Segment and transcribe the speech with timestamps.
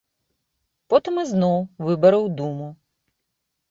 [0.93, 2.67] Потым ізноў выбары ў думу.